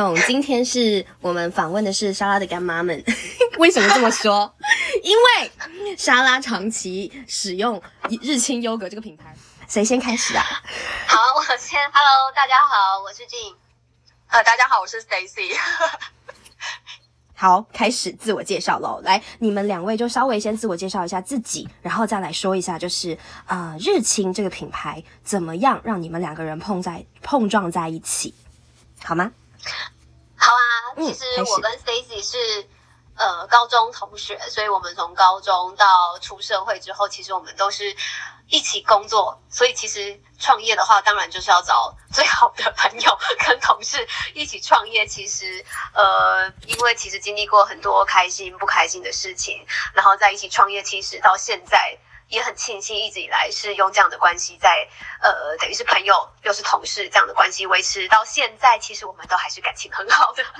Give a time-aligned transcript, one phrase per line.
[0.00, 0.16] 送。
[0.26, 3.04] 今天是我们访问的是莎拉的干妈们，
[3.60, 4.50] 为什么这么说？
[5.04, 7.80] 因为莎拉长期使用
[8.22, 9.36] 日清优格这个品牌。
[9.68, 10.42] 谁先开始啊？
[11.06, 11.78] 好，我先。
[11.92, 13.54] Hello，大家好，我是静。
[14.28, 15.54] 呃，大家好，我是 Stacy。
[17.36, 19.02] 好，开始自我介绍喽。
[19.04, 28.34] 来，你们两位就稍微先自我介绍一下自己，然后再来说一下，就是呃，日清这个品牌怎么样让你们两个人碰在碰撞在一起，
[29.04, 29.30] 好吗？
[30.96, 32.68] 其实我跟 Stacy 是
[33.16, 37.96] 呃高中同学，所以我们从高中到出社会之后，其实我们都是。
[38.52, 43.16] 一起工作，所以其实创业的话，当然就是要找最好的朋友
[43.46, 44.04] 跟同事
[44.34, 45.06] 一起创业。
[45.06, 51.96] 其实，呃，因为其实经历过很多开心不开心的事情，然后在一起创业，其实到现在
[52.30, 54.88] 也很庆幸，一直以来是用这样的关系在，
[55.20, 58.78] 呃，等于是朋友又是同事这样的关系维持到现在。
[58.78, 60.42] 其实我们都还是感情很好的。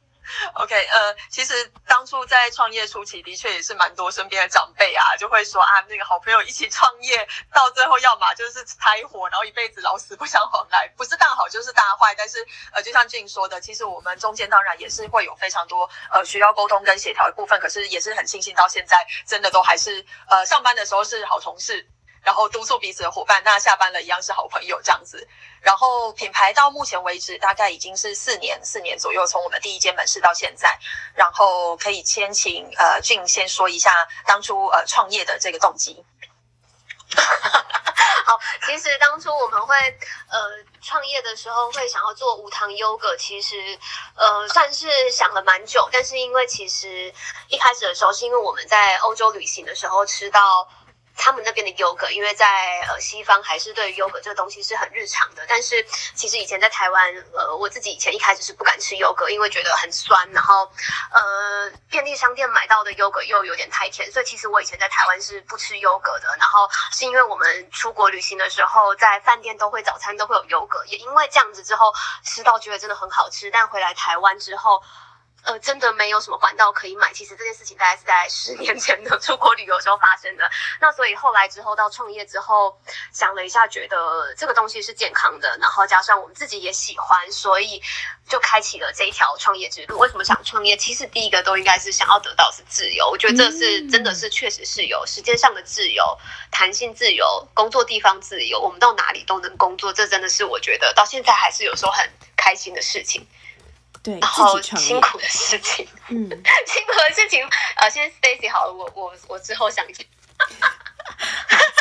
[0.54, 12.14] OK，呃，其实当初在创业初期，的确也是蛮多身边的长辈啊，就会说啊，那个好朋友一起创业，到最后要么就是拆伙，然后一辈子老死不相往来，不是大好就是大坏。
[12.16, 21.88] 但是，呃，就像俊说的，其实我们中间当然也是会有非常多呃需要沟通跟协调的部分，可是也是很庆幸到现在，真的都还是呃上班的时候是好同事。
[22.22, 25.26] 然后督促彼此的伙伴，那下班了一样是好朋友这样子。
[25.62, 30.78] 然后品牌到目前为止大概已经是四年，四年左右，从我们第一间门市到现在。
[31.14, 36.04] 然后可以先请呃俊先说一下当初呃创业的这个动机。
[38.24, 39.74] 好，其实当初我们会
[40.28, 40.38] 呃
[40.80, 43.78] 创业的时候会想要做无糖优格，其实
[44.14, 45.88] 呃算是想了蛮久。
[45.90, 47.12] 但是因为其实
[47.48, 50.68] 一开始的时候是因为我们在欧洲旅行的时候吃到。
[51.20, 55.84] 他们那边的优格，因为在呃西方还是对优格这个东西是很日常的，但是
[56.14, 60.64] 其实以前在台湾，呃我自己以前一开始是不敢吃优格，因为觉得很酸，然后
[61.12, 66.34] 呃便利商店买到的优格又有点太甜，所以其实我以前在台湾是不吃优格的。
[66.38, 71.92] 然后是因为我们出国旅行的时候，在饭店都会早餐都会有优格，也因为这样子之后
[72.24, 74.82] 吃到觉得真的很好吃，但回来台湾之后。
[75.42, 77.12] 呃，真的没有什么管道可以买。
[77.12, 80.50] 其实这件事情大概是在十年前的出国旅游时候发生的。
[80.80, 82.78] 那所以后来之后到创业之后，
[83.12, 87.82] 想了一下，觉得这个东西是健康的，然后加上我们自己也喜欢，所以
[88.28, 89.98] 就开启了这一条创业之路。
[89.98, 90.76] 为什么想创业？
[90.76, 93.08] 其实第一个都应该是想要得到是自由。
[93.08, 96.04] 我觉得这是真的是确实是有时间上的自由、
[96.50, 99.92] 弹性自由、工作地方自由，我们到哪里都能工作。
[99.92, 103.26] 这真的是我觉得到现在还是有时候很开心的事情。
[104.02, 106.28] 对，然后辛苦的事情， 嗯，
[106.66, 107.46] 辛苦的事情，
[107.76, 110.06] 呃，先 Stacy 好了，我我我之后想起。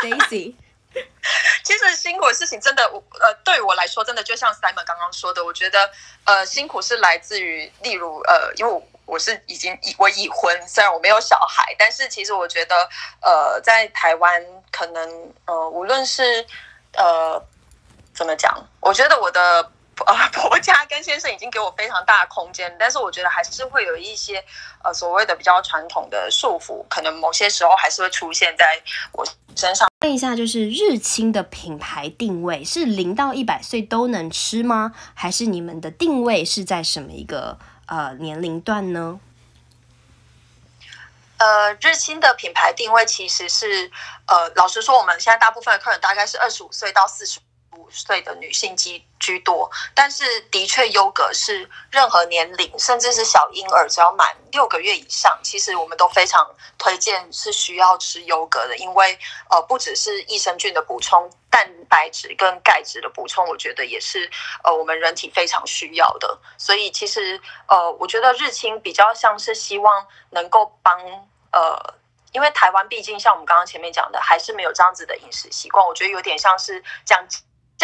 [0.00, 0.54] Stacy，
[1.64, 5.90] 其实辛苦的事情真的，我呃，对我来说，真的就像 Simon 刚刚说的，我觉得
[6.24, 12.88] 呃，辛苦是来自于，例如呃，因为我我是已经已我已婚，虽然我没有小孩，但是其实我觉得
[13.22, 16.46] 呃，在台湾可能呃，无论是
[16.92, 17.44] 呃
[18.14, 19.72] 怎么讲，我觉得我的。
[20.06, 24.44] 呃，婆家跟先生已经给我非常大的空间，但是我觉得还是会有一些
[24.82, 29.88] 呃所谓的比较传统的束缚，可能某些时候还是会出现在我身上。
[30.00, 34.92] 问一下，就是日清的品牌定位是零到一百岁都能吃吗？
[35.14, 39.20] 还是你们的定位是在什么一个呃年龄段呢？
[41.38, 43.90] 呃，日清的品牌定位其实是
[44.26, 47.40] 呃，老实说，我们现在大部分的客人大概是二十五岁到四十。
[47.84, 59.18] 五岁的女性居居多，但是的确优格是任何年龄，甚至是小婴儿，只要满六个月以上，其实我们都非常推荐是需要吃优格的，因为
[59.50, 64.30] 呃不只是益生菌的补充，蛋白质跟钙质的补充，我觉得也是
[64.62, 66.38] 呃我们人体非常需要的。
[66.56, 70.98] 所以其实呃我觉得日清比较像是希望能够帮
[71.52, 71.94] 呃，
[72.32, 77.26] 因为台湾毕竟像我们刚刚前面讲的，还是没有这样子的饮食习惯，我觉得有点像是这样。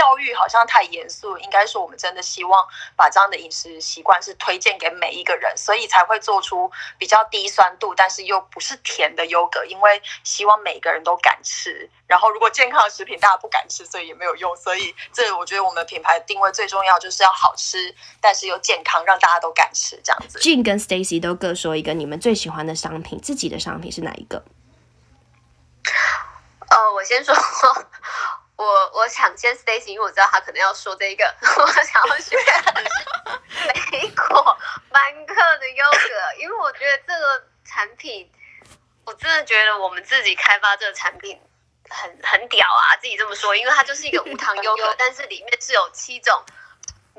[0.00, 2.66] 教育好像太严肃，应该说我们真的希望
[2.96, 11.90] 把这样的饮食习惯是推荐给每一个人，所以才会做出比较低酸度，但是又不是甜的优格，因为希望每个人都敢吃。
[12.06, 14.56] 然后如果健康的食品大家不敢吃，所以也没有用。
[14.56, 20.38] 所以这我觉得我们品牌定位最重要就是要好吃，但是又健康，让大家都敢吃这样子。
[20.38, 24.42] Jin 跟 Stacy 都各说一个你们最喜欢的商品，自己的商品是哪一个？
[26.70, 27.34] 呃，我先说。
[28.60, 31.24] 我我想先 Stacy，因为我知道他可能要说这个，
[31.56, 32.36] 我想要学
[33.90, 34.58] 美国
[34.90, 38.30] 班克的优格，因为我觉得这个产品，
[39.06, 41.40] 我真的觉得我们自己开发这个产品
[41.88, 42.96] 很很屌啊！
[43.00, 46.44] 自己这么说，因为它就是一个无糖优格， 但是里面是有七种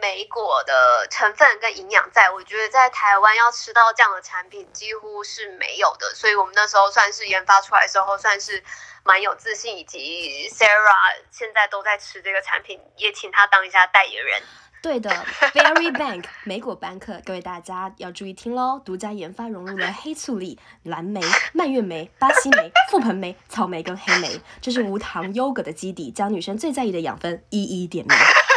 [0.00, 8.62] 莓果的成分跟营养在，我觉得在台湾要吃到这样的产品几乎是没有的，所以我们那时候算是研发出来的时候算是
[9.04, 14.42] 蛮有自信，以及 Sarah 现在都在吃这个产品，也请他当一下代言人。
[14.82, 15.10] 对的，
[15.52, 18.80] Berry Bank 莓果班克，各位大家要注意听喽！
[18.82, 21.20] 独家研发融入了黑醋栗、蓝莓、
[21.52, 28.16] 蔓越莓、巴西莓、覆盆莓、草莓跟黑莓，这是无糖优格的基底，将女生最在意的养分一一点明。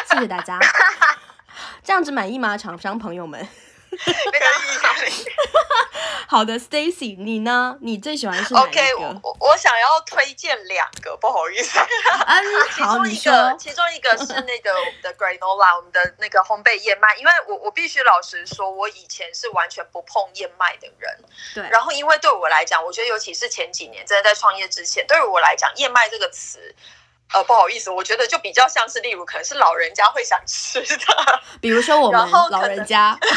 [0.10, 0.58] 谢谢大家，
[1.84, 3.48] 这样子满意吗，厂商朋友们？
[3.92, 5.12] 可以。
[6.28, 7.78] 好的，Stacy，你呢？
[7.82, 11.78] 你最喜欢是哪一个 OK，我我我想要推荐两个，不好意思。
[11.78, 13.56] 嗯，好，其中一个，。
[13.60, 17.16] 其中一个是那个我们的 granola，我们的那个烘焙燕麦。
[17.18, 21.20] 因为我我必须老实说，我以前是完全不碰燕麦的人。
[21.54, 26.74] 对，然后因为对我来讲，我觉得尤其是前几年，真的在创业之前，对于我来讲，燕麦这个词。
[27.34, 30.98] 呃，不好意思，我觉得就比较像是，例如可能是老人家会想吃的，
[31.60, 33.18] 比如说我们老人家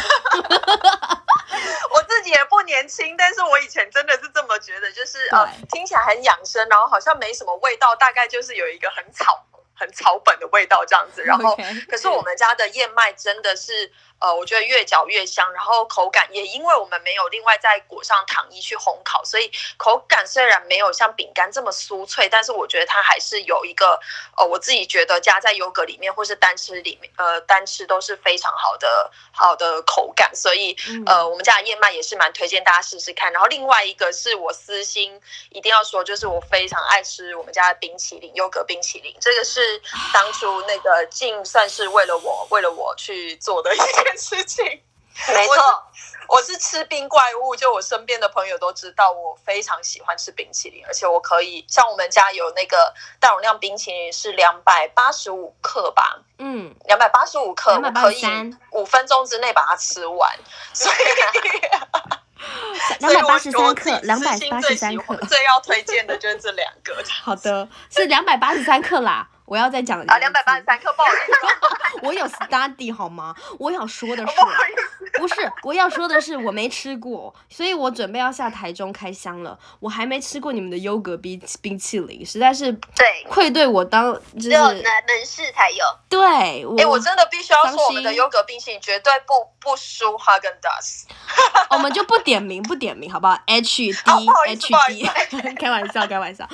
[1.92, 5.38] 我自己也不年轻，但是我以前真的是这么觉得，就是呃，
[5.70, 9.45] 听起来很养生，然后好像没什么味道，大概就是有一个很草、
[9.76, 11.22] 很草本的味道这样子。
[11.22, 11.56] 然后
[11.88, 24.00] 可是我们家的燕麦真的是，呃，我觉得越嚼越香，然后口感也因为我们没有另外再裹上糖衣去烘烤，所以口感虽然没有像饼干这么酥脆，但是我觉得它还是有一个，
[24.36, 33.32] 呃，我自己觉得加在优格里面或是单吃里面，呃，单吃都是非常好的好的口感，所以嗯呃，我们家的燕麦也是蛮推荐大家试试看。
[33.32, 35.20] 然后另外一个是我私心
[35.50, 39.65] 一定要说，就是我非常爱吃我们家的冰淇淋，优格冰淇淋，这个是
[40.12, 44.82] 当初那个静算是为了我为了我去做的一件事情。
[45.32, 45.82] 没错
[46.28, 58.26] 我是吃冰怪物，就我身边的朋友都知道，我非常喜欢吃冰淇淋，而且我可以像我们家有那个大容量冰淇淋是两百八十五克吧，嗯，两百八十五克，我可以
[58.72, 60.38] 五分钟之内把它吃完，
[60.74, 60.96] 所以。
[63.00, 66.94] 两百八十三克，两百八十三克，最要推荐的就是这两个。
[67.24, 69.26] 好的，是两百八十三克啦。
[69.46, 73.34] 我要再讲啊，两百八十，三克，不好意思，我有 study 好吗？
[73.58, 74.32] 我想说的是
[75.14, 79.58] 不，是，我要说的是我没吃过，所以我准备要下台中开箱了。
[79.80, 85.84] 我还没吃过你们的优格冰冰淇淋，实在是对，愧对我当就只有是门门市才有。
[86.08, 91.04] 对我，真的必须要伤说，我们的优格冰淇淋绝对不不输 Hagen Dazs。
[91.70, 93.38] 我们就不点名，不点名，好不好？
[93.46, 96.48] H D 哦不好意思 H 不好意 D， 开玩笑，开玩笑。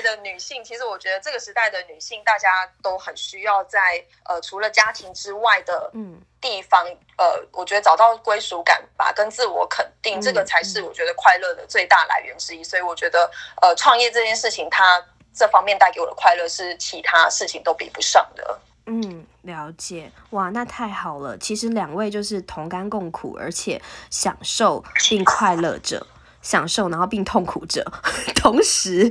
[0.00, 2.48] 的女性，其实我觉得这个时代的女性，大家
[2.82, 6.84] 都很需要在呃除了家庭之外的嗯，地方，
[7.18, 12.62] 呃，我觉得找到归属感吧，跟自我肯定，嗯这个才是我觉得快乐的最大来源之一。
[12.62, 13.30] 所以我觉得，
[13.62, 15.04] 呃，创业这件事情，它
[15.34, 18.60] 这方面带给我的快乐是其他事情都比不上的。
[18.88, 21.36] 嗯，了解哇，那太好了。
[21.38, 26.06] 其实两位就是同甘共苦，而且享受并快乐着，
[26.40, 27.84] 享受然后并痛苦着，
[28.40, 29.10] 同时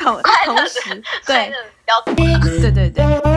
[0.00, 1.52] 同同时对。
[2.60, 3.29] 对对对。